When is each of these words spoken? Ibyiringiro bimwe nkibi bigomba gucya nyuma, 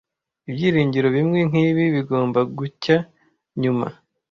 Ibyiringiro 0.49 1.07
bimwe 1.17 1.39
nkibi 1.49 1.83
bigomba 1.95 2.39
gucya 2.57 2.97
nyuma, 3.61 3.87